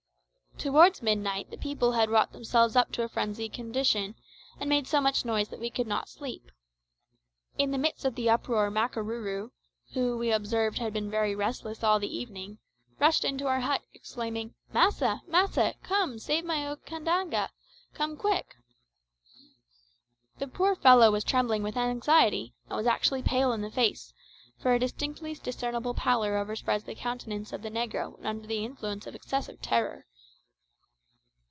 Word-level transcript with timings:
Towards 0.57 1.01
midnight 1.01 1.49
the 1.49 1.57
people 1.57 1.93
had 1.93 2.11
wrought 2.11 2.33
themselves 2.33 2.75
up 2.75 2.91
to 2.91 3.01
a 3.01 3.09
frenzied 3.09 3.51
condition, 3.51 4.13
and 4.59 4.69
made 4.69 4.85
so 4.87 5.01
much 5.01 5.25
noise 5.25 5.47
that 5.47 5.59
we 5.59 5.71
could 5.71 5.87
not 5.87 6.07
sleep. 6.07 6.51
In 7.57 7.71
the 7.71 7.79
midst 7.79 8.05
of 8.05 8.13
the 8.13 8.29
uproar 8.29 8.69
Makarooroo, 8.69 9.49
who 9.95 10.15
we 10.19 10.31
observed 10.31 10.77
had 10.77 10.93
been 10.93 11.09
very 11.09 11.33
restless 11.33 11.83
all 11.83 11.97
the 11.99 12.15
evening, 12.15 12.59
rushed 12.99 13.25
into 13.25 13.47
our 13.47 13.61
hut, 13.61 13.81
exclaiming, 13.95 14.53
"Massa! 14.71 15.23
massa! 15.25 15.73
come, 15.81 16.19
save 16.19 16.45
my 16.45 16.57
Okandaga! 16.69 17.49
come 17.95 18.15
quick!" 18.15 18.53
The 20.37 20.47
poor 20.47 20.75
fellow 20.75 21.09
was 21.09 21.23
trembling 21.23 21.63
with 21.63 21.75
anxiety, 21.75 22.53
and 22.69 22.77
was 22.77 22.85
actually 22.85 23.23
pale 23.23 23.51
in 23.53 23.61
the 23.61 23.71
face; 23.71 24.13
for 24.59 24.75
a 24.75 24.79
distinctly 24.79 25.33
discernible 25.33 25.95
pallor 25.95 26.37
overspreads 26.37 26.83
the 26.85 26.93
countenance 26.93 27.51
of 27.51 27.63
the 27.63 27.71
negro 27.71 28.15
when 28.19 28.27
under 28.27 28.45
the 28.47 28.63
influence 28.63 29.07
of 29.07 29.15
excessive 29.15 29.59
terror. 29.63 30.05